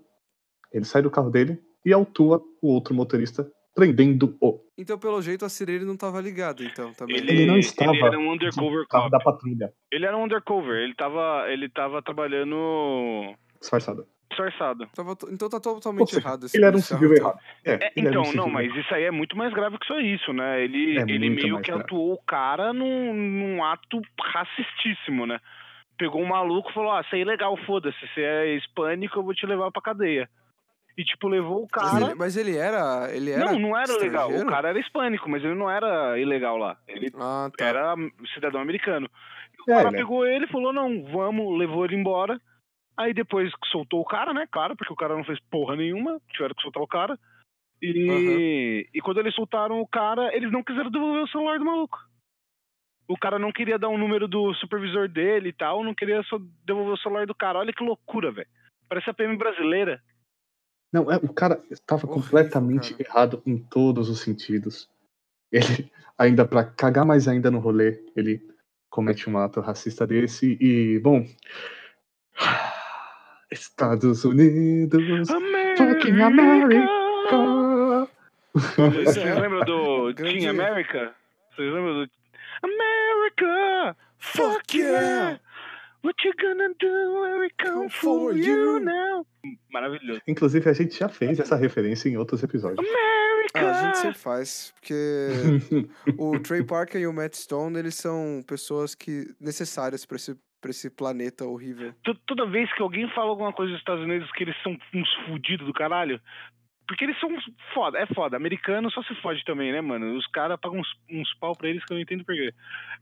[0.72, 4.60] Ele sai do carro dele e autua o outro motorista, prendendo-o.
[4.76, 7.16] Então, pelo jeito, a sirene não tava ligada, então, também.
[7.16, 9.10] Ele, Ele não estava Ele era um undercover O cop.
[9.10, 10.76] da patrulha, Ele era um undercover.
[10.82, 14.06] Ele tava, ele tava trabalhando disfarçado.
[14.30, 14.86] disfarçado.
[14.94, 17.26] Tava Então tá totalmente seja, errado esse ele era um civil então.
[17.26, 17.38] errado.
[17.64, 18.80] É, É, era um então, civil não, mas errado.
[18.80, 20.62] isso aí é muito mais grave que só isso, né?
[20.64, 21.82] Ele, É ele meio que grave.
[21.84, 25.38] atuou o cara num, num ato racistíssimo, né?
[25.98, 27.98] Pegou um maluco e falou: Ah, você é ilegal, foda-se.
[28.14, 30.28] Você é hispânico, eu vou te levar pra cadeia.
[30.98, 32.04] E, tipo, levou o Mas cara.
[32.06, 33.08] ele, mas ele era.
[33.14, 34.30] Ele era Não, não era legal.
[34.34, 36.76] O cara era hispânico, mas ele não era ilegal lá.
[36.86, 37.64] Ele Ah, tá.
[37.64, 37.94] era
[38.34, 39.08] cidadão americano.
[39.56, 39.98] E o É, cara né?
[39.98, 42.40] pegou ele e falou: não, vamos, levou ele embora.
[42.96, 44.46] Aí depois soltou o cara, né?
[44.50, 47.18] Claro, porque o cara não fez porra nenhuma, tiveram que soltar o cara.
[47.82, 51.98] E, e quando eles soltaram o cara, eles não quiseram devolver o celular do maluco.
[53.08, 56.38] O cara não queria dar o número do supervisor dele e tal, não queria só
[56.64, 57.58] devolver o celular do cara.
[57.58, 58.46] Olha que loucura, velho.
[58.88, 60.00] Parece a PM brasileira.
[60.92, 63.08] Não, é, o cara estava Horrível, completamente cara.
[63.08, 64.88] errado em todos os sentidos.
[65.52, 68.40] Ele, ainda pra cagar mais ainda no rolê, ele
[68.88, 71.24] comete um ato racista desse e, bom.
[73.50, 75.28] Estados Unidos.
[75.76, 76.88] Fucking America.
[78.76, 79.40] Pois Vocês é.
[79.40, 81.14] lembram do Team America?
[81.50, 82.10] Vocês lembram do
[82.62, 83.96] America?
[84.18, 85.40] Fuck yeah!
[86.02, 88.80] What you gonna do when we come Come for for you you.
[88.80, 89.26] now?
[89.72, 90.20] Maravilhoso.
[90.26, 92.78] Inclusive, a gente já fez essa referência em outros episódios.
[92.78, 93.50] America!
[93.54, 94.94] Ah, a gente sempre faz, porque
[96.18, 100.70] o Trey Parker e o Matt Stone, eles são pessoas que necessárias pra esse, pra
[100.70, 101.92] esse planeta horrível.
[102.04, 105.14] To- Toda vez que alguém fala alguma coisa dos Estados Unidos que eles são uns
[105.26, 106.20] fudidos do caralho,
[106.90, 107.30] porque eles são
[107.72, 108.36] foda, é foda.
[108.36, 110.12] Americano só se fode também, né, mano?
[110.16, 112.52] Os caras pagam uns, uns pau pra eles que eu não entendo por quê.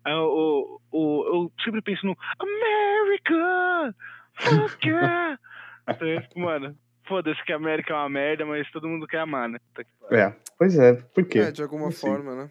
[0.05, 3.95] Ah, o, o, eu sempre penso no America!
[4.35, 5.39] Fuck yeah!
[5.89, 9.49] Então, eu mano, foda-se que a América é uma merda, mas todo mundo quer amar,
[9.49, 9.59] né?
[9.75, 10.19] Que pariu.
[10.19, 11.39] É, pois é, por quê?
[11.39, 12.11] É, de alguma sei.
[12.11, 12.51] forma, né?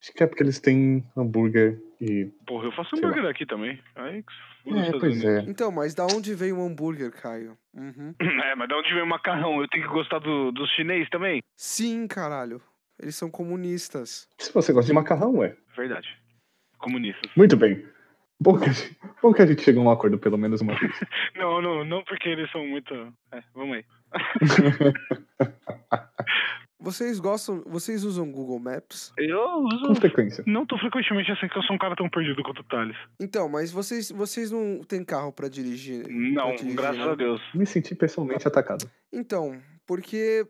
[0.00, 2.26] Acho que é porque eles têm hambúrguer e.
[2.46, 3.82] Porra, eu faço hambúrguer aqui também.
[3.96, 5.40] Aí, que se É, pois é.
[5.46, 7.56] Então, mas da onde veio o hambúrguer, Caio?
[7.74, 8.14] Uhum.
[8.46, 9.60] É, mas de onde vem o macarrão?
[9.60, 11.42] Eu tenho que gostar do, dos chinês também?
[11.56, 12.60] Sim, caralho.
[13.00, 14.28] Eles são comunistas.
[14.38, 15.56] Se você gosta de macarrão, ué.
[15.76, 16.08] Verdade.
[16.78, 17.30] Comunistas.
[17.36, 17.84] Muito bem.
[18.38, 20.78] Bom que, a gente, bom que a gente chegou a um acordo pelo menos uma
[20.78, 20.92] vez.
[21.36, 22.94] Não, não, não porque eles são muito.
[23.32, 23.84] É, vamos aí.
[26.86, 27.62] Vocês gostam.
[27.66, 29.12] Vocês usam Google Maps?
[29.18, 29.94] Eu Com uso.
[29.96, 30.44] frequência.
[30.46, 32.96] Não tô frequentemente assim que eu sou um cara tão perdido quanto o Thales.
[33.18, 36.06] Então, mas vocês, vocês não têm carro pra dirigir?
[36.08, 37.10] Não, pra dirigir, graças né?
[37.10, 37.42] a Deus.
[37.52, 38.88] Me senti pessoalmente atacado.
[39.12, 40.46] Então, porque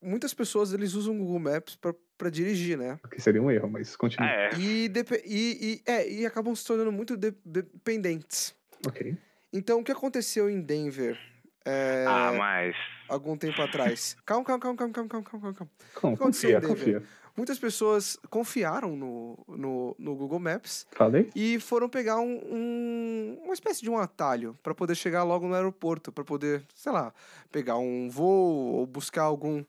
[0.00, 3.00] muitas pessoas eles usam o Google Maps pra, pra dirigir, né?
[3.10, 4.28] Que seria um erro, mas continua.
[4.30, 4.50] É.
[4.56, 4.88] E,
[5.26, 8.54] e, e- é, e acabam se tornando muito de- dependentes.
[8.86, 9.16] Ok.
[9.52, 11.18] Então, o que aconteceu em Denver
[11.64, 12.76] é, Ah, mas.
[13.08, 14.16] algum tempo atrás?
[14.24, 15.70] Calma, calma, calma, calma, calma, calma, calma, calma.
[15.94, 17.02] Calma, confia, confia.
[17.36, 21.30] Muitas pessoas confiaram no, no, no Google Maps Falei?
[21.34, 25.54] e foram pegar um, um- uma espécie de um atalho para poder chegar logo no
[25.54, 27.12] aeroporto, para poder, sei lá,
[27.50, 29.64] pegar um voo ou buscar algum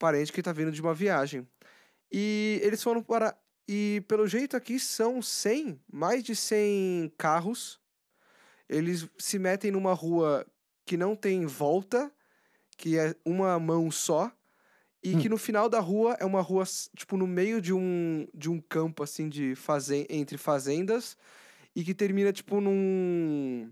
[0.00, 1.46] parente que tá vindo de uma viagem.
[2.10, 3.36] E eles foram para
[3.68, 7.80] e pelo jeito aqui são 100, mais de 100 carros.
[8.68, 10.44] Eles se metem numa rua
[10.86, 12.10] que não tem volta,
[12.78, 14.30] que é uma mão só.
[15.02, 15.18] E Hum.
[15.20, 16.64] que no final da rua é uma rua,
[16.96, 21.16] tipo, no meio de um, de um campo, assim, de fazen entre fazendas.
[21.74, 23.70] E que termina, tipo, num...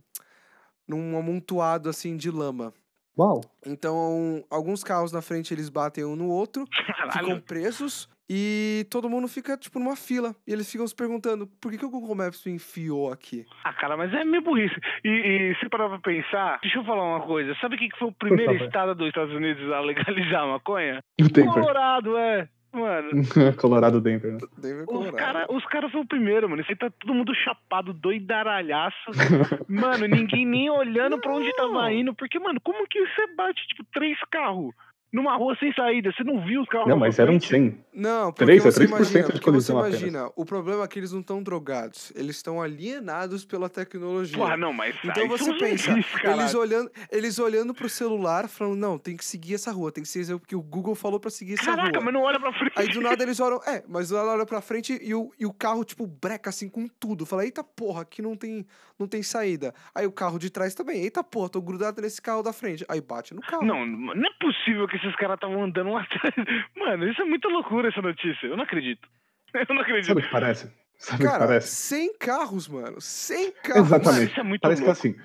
[0.86, 2.74] Num amontoado, assim, de lama.
[3.18, 3.40] Uau.
[3.64, 6.66] Então, alguns carros na frente, eles batem um no outro,
[7.12, 8.08] ficam presos.
[8.28, 10.34] E todo mundo fica, tipo, numa fila.
[10.46, 13.44] E eles ficam se perguntando, por que, que o Google Maps me enfiou aqui?
[13.62, 14.74] Ah, cara, mas é meio burrice.
[15.04, 17.54] E, e se parar pra pensar, deixa eu falar uma coisa.
[17.60, 21.00] Sabe o que que foi o primeiro estado dos Estados Unidos a legalizar a maconha?
[21.20, 21.52] O Denver.
[21.52, 22.48] Colorado, é.
[22.72, 23.10] Mano,
[23.60, 24.32] Colorado Denver.
[24.32, 24.38] né?
[24.58, 25.16] Denver, os Colorado.
[25.16, 26.60] caras os cara o primeiro, mano.
[26.60, 29.10] Isso aí tá todo mundo chapado, doidaralhaço.
[29.68, 32.12] mano, ninguém nem olhando pra onde tava indo.
[32.14, 34.74] Porque, mano, como que você bate, tipo, três carros
[35.14, 36.12] numa rua sem saída?
[36.12, 37.48] Você não viu os carros Não, mas eram frente?
[37.48, 37.84] 100.
[37.94, 40.00] Não, porque Três, é você 3% imagina, de porque você colisão apenas.
[40.00, 44.36] imagina, o problema é que eles não estão drogados, eles estão alienados pela tecnologia.
[44.36, 46.40] Porra, não, mas Então você pensa, caralho.
[46.42, 50.08] eles olhando, eles olhando pro celular, falando, não, tem que seguir essa rua, tem que
[50.08, 52.04] seguir porque o Google falou pra seguir essa Caraca, rua.
[52.06, 52.72] mas não olha pra frente.
[52.76, 55.52] Aí do nada eles olham, é, mas ela olha pra frente e o, e o
[55.52, 57.24] carro, tipo, breca assim com tudo.
[57.24, 58.66] Fala, eita porra, aqui não tem,
[58.98, 59.72] não tem saída.
[59.94, 62.84] Aí o carro de trás também, eita porra, tô grudado nesse carro da frente.
[62.88, 63.64] Aí bate no carro.
[63.64, 66.34] Não, não é possível que esses caras estavam andando lá atrás.
[66.76, 68.46] Mano, isso é muita loucura essa notícia.
[68.46, 69.08] Eu não acredito.
[69.54, 70.06] Eu não acredito.
[70.06, 70.72] Sabe o que parece?
[70.98, 71.68] Sabe o que Cara, parece?
[71.68, 73.00] 100 carros, mano.
[73.00, 73.86] 100 carros.
[73.86, 74.14] Exatamente.
[74.14, 75.00] Mano, isso é muito Parece que louco.
[75.00, 75.16] assim,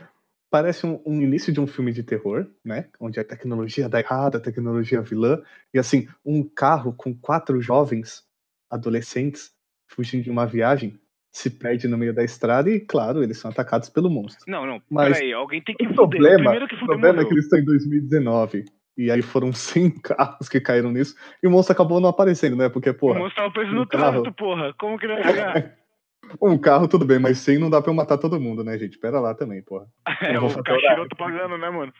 [0.52, 2.90] parece um, um início de um filme de terror, né?
[3.00, 5.42] Onde a tecnologia dá errado, a tecnologia vilã,
[5.74, 8.24] e assim, um carro com quatro jovens
[8.70, 9.52] adolescentes
[9.88, 11.00] fugindo de uma viagem
[11.32, 14.44] se perde no meio da estrada e, claro, eles são atacados pelo monstro.
[14.48, 14.82] Não, não.
[14.90, 16.04] Mas Peraí, alguém tem que O fuder.
[16.04, 18.66] O problema, primeiro que o fudeu problema é que eles estão em 2019.
[19.00, 21.16] E aí foram 100 carros que caíram nisso.
[21.42, 22.68] E o monstro acabou não aparecendo, né?
[22.68, 24.12] Porque, O porra, monstro tava preso um no carro.
[24.12, 24.74] trânsito, porra.
[24.78, 25.78] Como que ele vai pegar?
[26.42, 28.98] um carro tudo bem, mas 100 não dá pra eu matar todo mundo, né, gente?
[29.00, 29.88] Pera lá também, porra.
[30.22, 31.94] É, Eu vou o cachiroto pagando, né, mano?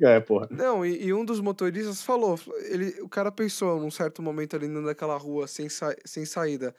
[0.00, 0.46] É, porra.
[0.50, 2.38] Não, e, e um dos motoristas falou,
[2.70, 6.72] ele, o cara pensou num certo momento ali naquela rua sem, sa sem saída.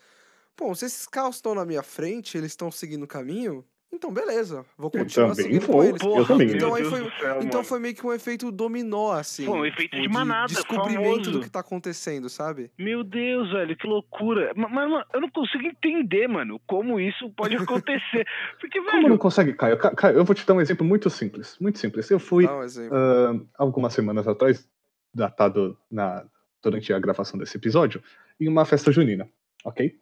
[0.58, 4.66] Bom, se esses carros estão na minha frente, eles estão seguindo o caminho, então beleza,
[4.78, 6.02] vou Eu continuar também seguindo com vou, eles.
[6.04, 6.48] eu também.
[6.52, 7.64] Então aí foi- céu, Então mano.
[7.64, 9.46] foi meio que um efeito dominó, assim.
[9.46, 11.32] Foi um efeito tipo, de manada, descobrimento famoso.
[11.32, 12.72] do que tá acontecendo, sabe?
[12.78, 14.52] Meu Deus, velho, que loucura.
[14.56, 18.26] Ma- Mas, mano, eu não consigo entender, mano, como isso pode acontecer.
[18.60, 19.78] Porque, Como não velho, consegue, Caio?
[19.78, 21.58] Ca- Caio, eu vou te dar um exemplo muito simples.
[21.60, 22.10] Muito simples.
[22.10, 22.50] Eu fui um
[22.92, 24.68] ah, algumas semanas atrás,
[25.14, 26.26] datado na,
[26.62, 28.02] durante a gravação desse episódio,
[28.40, 29.30] em uma festa junina,
[29.64, 29.96] ok?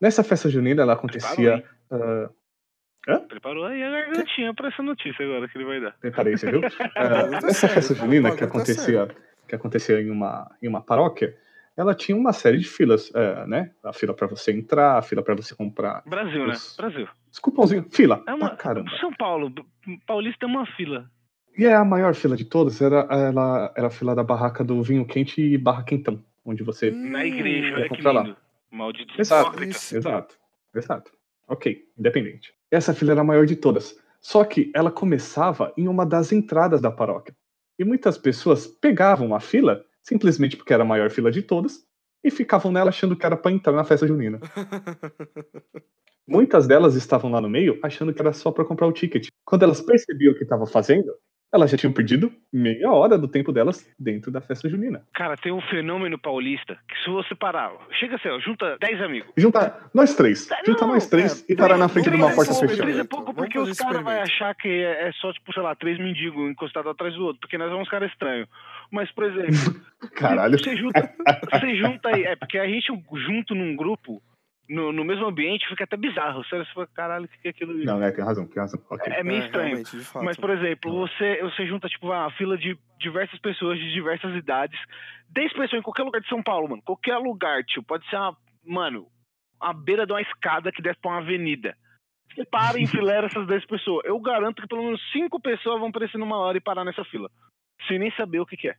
[0.00, 1.62] Nessa festa junina, ela acontecia.
[3.08, 5.92] ah, preparou aí a gargantinha pra essa notícia agora que ele vai dar.
[6.00, 6.60] preparei, você viu?
[6.96, 9.08] Ah, Pergunta nessa séria, festa junina que acontecia,
[9.48, 11.36] que acontecia em uma, em uma paróquia,
[11.76, 13.70] ela tinha uma série de filas, eh, né?
[13.82, 16.02] A fila pra você entrar, a fila pra você comprar.
[16.06, 16.52] Brasil, né?
[16.52, 17.08] Os- Brasil.
[17.32, 18.22] Os cupomzinhos, fila.
[18.26, 18.48] É uma...
[18.48, 18.90] pra caramba.
[19.00, 19.52] São Paulo,
[20.06, 21.08] Paulista é uma fila.
[21.56, 24.82] E é a maior fila de todas, era, ela, era a fila da barraca do
[24.82, 26.90] vinho quente e barra quentão, onde você.
[26.90, 28.36] Na igreja, olha que pra lá.
[28.70, 29.62] Maldito Exato.
[29.62, 30.38] Exato,
[30.74, 31.12] exato.
[31.48, 32.54] Ok, independente.
[32.70, 33.98] Essa fila era a maior de todas.
[34.20, 37.34] Só que ela começava em uma das entradas da paróquia.
[37.78, 41.84] E muitas pessoas pegavam a fila, simplesmente porque era a maior fila de todas,
[42.22, 44.38] e ficavam nela achando que era pra entrar na festa junina.
[46.28, 49.28] Muitas delas estavam lá no meio achando que era só pra comprar o ticket.
[49.44, 51.12] Quando elas percebiam o que estava fazendo,
[51.52, 55.02] elas já tinham perdido meia hora do tempo delas dentro da festa junina.
[55.14, 59.32] Cara, tem um fenômeno paulista que se você parar, chega assim, ó, junta 10 amigos.
[59.36, 62.52] Juntar nós três, Não, juntar nós três é, e parar na frente de uma porta
[62.52, 62.70] experimento.
[62.70, 62.82] fechada.
[62.82, 65.74] Três é pouco porque os caras vão achar que é é só, tipo, sei lá,
[65.74, 68.48] três mendigos encostados atrás do outro, porque nós somos caras estranhos.
[68.90, 69.80] Mas, por exemplo,
[70.14, 70.58] Caralho.
[70.58, 71.12] você junta,
[71.50, 72.92] você junta aí, é porque a gente
[73.26, 74.22] junto num grupo,
[74.70, 76.44] no, no mesmo ambiente, fica até bizarro.
[76.44, 77.74] Você fala, caralho, o que é aquilo?
[77.84, 78.12] Não, né?
[78.12, 78.80] Tem razão, tem razão.
[78.88, 79.12] Ok.
[79.12, 79.84] É meio estranho.
[79.84, 80.24] fato.
[80.24, 84.78] Mas, por exemplo, você, você junta, tipo, uma fila de diversas pessoas de diversas idades.
[85.30, 86.82] 10 pessoas em qualquer lugar de São Paulo, mano.
[86.82, 87.82] Qualquer lugar, tio.
[87.82, 88.36] Pode ser uma.
[88.64, 89.08] Mano,
[89.58, 91.76] a beira de uma escada que desce pra uma avenida.
[92.32, 94.04] Você para e enfileira essas 10 pessoas.
[94.04, 97.28] Eu garanto que pelo menos 5 pessoas vão aparecer numa hora e parar nessa fila.
[97.88, 98.76] Sem nem saber o que, que é.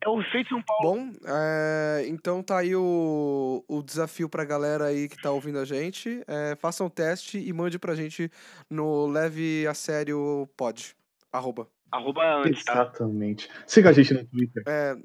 [0.00, 0.82] É o efeito São Paulo.
[0.82, 5.64] Bom, é, então tá aí o, o desafio pra galera aí que tá ouvindo a
[5.64, 6.22] gente.
[6.26, 8.30] É, faça um teste e mande pra gente
[8.70, 10.94] no Leve a Sério Pod.
[11.32, 11.68] Arroba.
[11.90, 12.72] Arroba antes, tá?
[12.72, 13.48] Exatamente.
[13.66, 14.62] Siga a gente no Twitter.
[14.66, 14.96] É,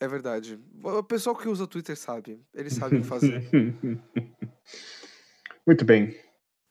[0.00, 0.58] é verdade.
[0.82, 2.40] O pessoal que usa Twitter sabe.
[2.54, 3.42] Eles sabem o que fazer.
[5.66, 6.14] Muito bem.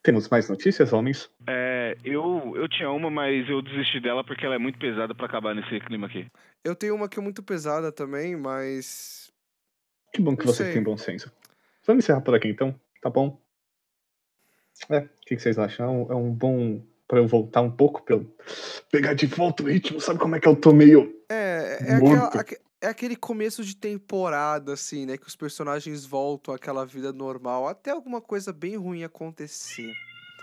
[0.05, 1.31] Temos mais notícias, homens?
[1.47, 5.25] É, eu, eu tinha uma, mas eu desisti dela porque ela é muito pesada pra
[5.25, 6.27] acabar nesse clima aqui.
[6.63, 9.33] Eu tenho uma que é muito pesada também, mas.
[10.13, 10.73] Que bom que Não você sei.
[10.73, 11.31] tem bom senso.
[11.87, 13.41] Vamos encerrar por aqui então, tá bom?
[14.91, 16.05] É, o que, que vocês acham?
[16.07, 18.31] É um, é bom pra eu voltar um pouco, pra eu
[18.91, 21.19] pegar de volta o ritmo, sabe como é que eu tô meio.
[21.31, 25.17] É, é, aquela- aque- é aquele começo de temporada, assim, né?
[25.17, 29.91] Que os personagens voltam àquela vida normal até alguma coisa bem ruim acontecer.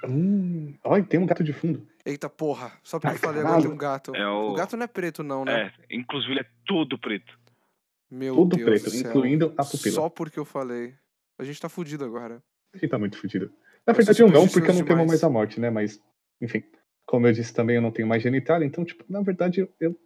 [0.05, 1.87] Hum, olha, tem um gato de fundo.
[2.05, 4.15] Eita porra, só porque eu falei agora tem um gato.
[4.17, 5.73] É o- O gato não é preto, não, né?
[5.89, 7.39] É, inclusive ele é todo preto.
[8.11, 9.11] Meu Todo Deus preto, do céu.
[9.11, 9.95] incluindo a pupila.
[9.95, 10.95] Só porque eu falei.
[11.39, 12.43] A gente tá fudido agora.
[12.75, 13.51] A gente tá muito fudido.
[13.87, 15.09] Na verdade, eu não, porque eu não temo demais.
[15.09, 15.71] mais a morte, né?
[15.71, 16.01] Mas,
[16.41, 16.63] enfim.
[17.07, 19.97] Como eu disse também, eu não tenho mais genitália, então, tipo, na verdade, eu, eu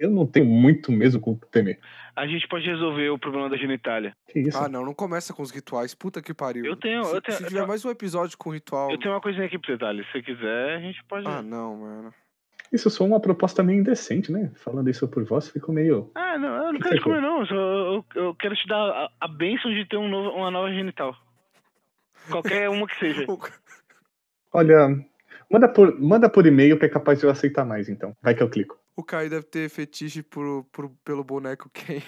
[0.00, 1.78] não tenho muito mesmo com o que temer.
[2.16, 4.14] A gente pode resolver o problema da genitália.
[4.28, 4.56] Que isso?
[4.58, 5.94] Ah, não, não começa com os rituais.
[5.94, 6.64] Puta que pariu.
[6.64, 8.90] Eu tenho- Se, eu tenho- se eu tiver tenho- mais um episódio com ritual.
[8.90, 10.06] Eu tenho uma coisinha aqui pra você, Thales.
[10.06, 11.26] Se você quiser, a gente pode.
[11.26, 12.14] Ah, não, mano.
[12.72, 14.50] Isso só uma proposta meio indecente, né?
[14.56, 16.10] Falando isso por voz, ficou meio.
[16.14, 17.44] Ah, não, eu não Que quero te comer, não.
[17.44, 20.72] Eu, eu, eu quero te dar a, a bênção de ter um novo, uma nova
[20.72, 21.16] genital.
[22.30, 23.24] Qualquer uma que seja.
[24.52, 24.88] Olha,
[25.50, 28.16] manda por, manda por e-mail que é capaz de eu aceitar mais, então.
[28.22, 28.78] Vai que eu clico.
[28.96, 32.00] O Caio deve ter fetiche por, por- pelo boneco Ken.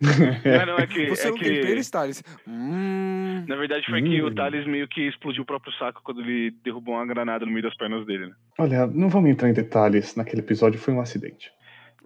[0.00, 1.06] Não, não, é que.
[1.10, 1.44] Você é não que...
[1.44, 2.22] tem pênis, Thales?
[2.46, 3.44] Hum.
[3.48, 4.26] Na verdade, foi que Hum.
[4.26, 7.62] o Thales meio que explodiu o próprio saco quando ele derrubou uma granada no meio
[7.62, 8.32] das pernas dele, né?
[8.58, 10.14] Olha, não vamos entrar em detalhes.
[10.14, 11.50] Naquele episódio foi um acidente.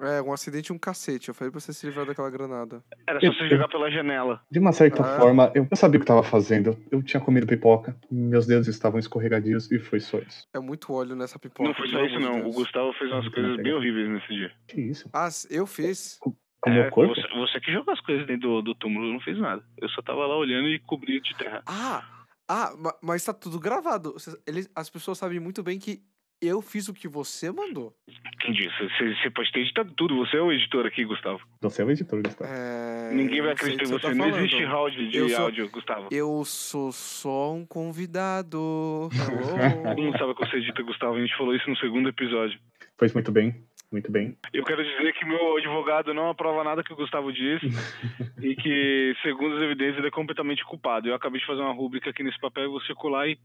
[0.00, 1.28] É, um acidente e um cacete.
[1.28, 2.82] Eu falei pra você se livrar daquela granada.
[3.06, 4.40] Era só Eu- você jogar pela janela.
[4.50, 5.18] De uma certa Ah.
[5.18, 6.76] forma, eu, sabia o que estava fazendo.
[6.90, 10.46] Eu tinha comido pipoca, meus dedos estavam escorregadios e foi só isso.
[10.54, 11.68] É muito óleo nessa pipoca.
[11.68, 12.46] não foi só isso, não.
[12.48, 12.52] O.
[12.52, 14.52] Gustavo fez umas coisas bem horríveis nesse dia.
[14.66, 15.08] Que isso?
[15.12, 16.18] Ah, eu fiz.
[16.20, 17.14] Com o É, meu corpo?
[17.14, 19.62] Você, você que jogou as coisas dentro do, do túmulo, eu não fiz nada.
[19.78, 21.62] Eu só tava lá olhando e cobri de terra.
[21.66, 22.04] Ah,
[22.48, 24.14] ah, ma- mas tá tudo gravado.
[24.46, 26.02] Eles, as pessoas sabem muito bem que
[26.40, 27.92] eu fiz o que você mandou.
[28.40, 28.74] Quem disse?
[28.78, 30.16] Você, você pode ter editado tudo.
[30.16, 31.40] Você é o editor aqui, Gustavo.
[31.60, 32.50] Você é o editor, Gustavo.
[32.52, 34.14] É, Ninguém vai não acreditar em tá você.
[34.14, 34.38] não falando.
[34.44, 36.08] existe áudio de Eu sou- áudio, Gustavo.
[36.10, 39.08] Eu sou só um convidado.
[39.10, 39.10] Todo
[40.02, 41.14] mundo sabe que você edita, Gustavo.
[41.16, 42.58] A gente falou isso no segundo episódio.
[42.96, 43.54] Pois muito bem,
[43.92, 44.36] muito bem.
[44.52, 47.66] Eu quero dizer que meu advogado não aprova nada que o Gustavo disse
[48.42, 51.08] e que, segundo as evidências, ele é completamente culpado.
[51.08, 53.38] Eu acabei de fazer uma rúbrica aqui nesse papel e vou circular e.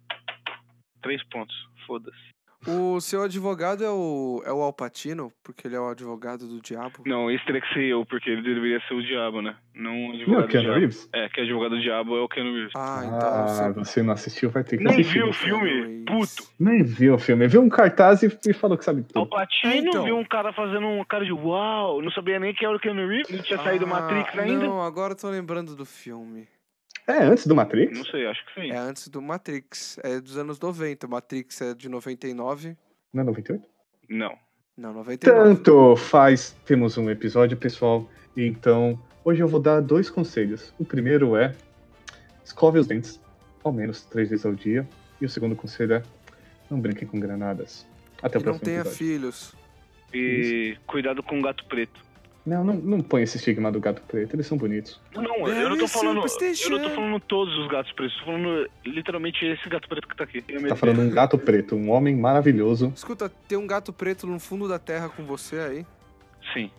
[1.02, 1.56] Três pontos.
[1.86, 2.18] Foda-se.
[2.68, 7.04] O seu advogado é o, é o Alpatino, porque ele é o advogado do diabo.
[7.06, 9.56] Não, esse teria que ser eu, porque ele deveria ser o diabo, né?
[9.74, 10.80] Não o Não, advogado é o do Keanu diabo.
[10.80, 11.10] Reeves?
[11.14, 12.72] É, que advogado do diabo é o Keanu Reeves.
[12.76, 13.20] Ah, então.
[13.30, 15.14] Ah, você- você não assistiu, vai ter que Nem assistir.
[15.14, 15.70] viu o filme?
[15.70, 16.06] Reeves.
[16.06, 16.50] Puto.
[16.60, 17.48] Nem viu o filme.
[17.48, 19.20] Viu um cartaz e, e falou que sabe tudo.
[19.20, 20.04] Alpatino É, então.
[20.04, 23.08] viu um cara fazendo um cara de uau, não sabia nem que era o Keanu
[23.08, 24.66] Reeves, não tinha saído do Ah, Matrix ainda.
[24.66, 26.48] Não, agora eu tô lembrando do filme.
[27.08, 27.98] É, antes do Matrix?
[27.98, 28.72] Não sei, acho que sim.
[28.72, 30.00] É antes do Matrix.
[30.04, 31.08] É dos anos 90.
[31.08, 32.76] Matrix é de 99.
[33.14, 33.64] Não é 98?
[34.10, 34.36] Não.
[34.78, 35.20] Não, 99.
[35.56, 36.56] Tanto faz.
[36.66, 38.10] Temos um episódio, pessoal.
[38.36, 40.74] Então, hoje eu vou dar dois conselhos.
[40.80, 41.56] O primeiro é:
[42.44, 43.22] escove os dentes,
[43.64, 44.88] ao menos três vezes ao dia.
[45.22, 46.04] E o segundo conselho é:
[46.70, 47.86] não brinquem com granadas.
[48.22, 48.98] Até o E não próximo tenha episódio.
[48.98, 49.56] filhos.
[50.14, 52.04] E cuidado com o gato preto.
[52.46, 55.02] Não, não, não põe esse estigma do gato preto, eles são bonitos.
[55.16, 56.20] Não, eu não tô falando.
[56.20, 60.16] Eu não tô falando todos os gatos pretos, tô falando literalmente esse gato preto que
[60.16, 60.42] tá aqui.
[60.42, 62.94] Tá falando um gato preto, um homem maravilhoso.
[62.96, 65.86] Escuta, tem um gato preto no fundo da terra com você aí?
[66.54, 66.70] Sim.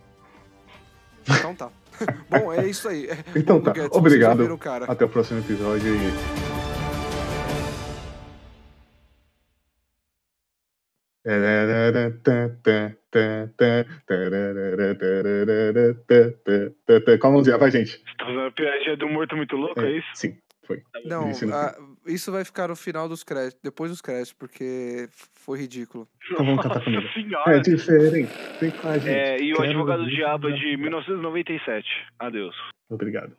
[1.29, 1.69] Então tá.
[2.29, 3.09] Bom, é isso aí.
[3.35, 4.59] Então Bom, tá, Guedes, obrigado.
[4.87, 6.46] Até o próximo episódio e.
[17.19, 17.57] Qual a mãozinha?
[17.57, 17.97] Vai, gente.
[18.17, 20.07] Tá fazendo uma piadinha do morto muito louco, é, É, isso?
[20.13, 20.81] Sim, foi.
[21.05, 25.59] Não, Isso ah, isso vai ficar no final dos créditos, depois dos créditos, porque foi
[25.59, 26.07] ridículo.
[26.31, 27.07] Então vamos cantar comigo.
[27.13, 27.57] Senhora.
[27.57, 28.31] É diferente.
[28.59, 29.09] Vem com a gente.
[29.09, 30.77] É, e o advogado diabo de cantar.
[30.77, 31.87] 1997.
[32.19, 32.55] Adeus.
[32.89, 33.35] Obrigado.